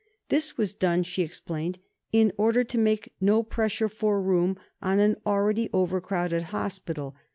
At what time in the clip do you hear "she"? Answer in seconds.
1.03-1.21